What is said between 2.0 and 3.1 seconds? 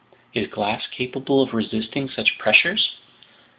such pressures?"